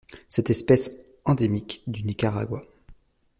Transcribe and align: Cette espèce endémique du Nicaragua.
Cette 0.27 0.49
espèce 0.49 1.09
endémique 1.25 1.83
du 1.85 2.03
Nicaragua. 2.03 2.63